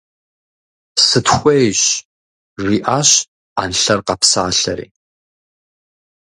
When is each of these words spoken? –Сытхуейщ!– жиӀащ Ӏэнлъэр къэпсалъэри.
–Сытхуейщ!– 1.07 1.81
жиӀащ 2.65 3.09
Ӏэнлъэр 3.55 3.99
къэпсалъэри. 4.07 4.87